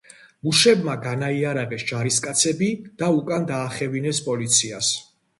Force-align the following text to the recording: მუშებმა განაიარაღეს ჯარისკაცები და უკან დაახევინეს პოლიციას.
მუშებმა 0.45 0.93
განაიარაღეს 1.01 1.83
ჯარისკაცები 1.91 2.69
და 3.01 3.09
უკან 3.19 3.45
დაახევინეს 3.51 4.23
პოლიციას. 4.29 4.91